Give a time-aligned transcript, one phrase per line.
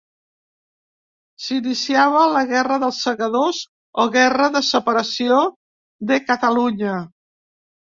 [1.47, 3.61] S'iniciava la Guerra dels Segadors
[4.05, 5.39] o Guerra de Separació
[6.13, 6.99] de Catalunya.